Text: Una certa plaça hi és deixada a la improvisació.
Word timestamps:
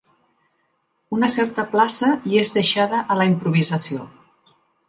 Una 1.17 1.29
certa 1.35 1.67
plaça 1.75 2.11
hi 2.31 2.41
és 2.45 2.51
deixada 2.57 3.05
a 3.17 3.21
la 3.23 3.31
improvisació. 3.35 4.09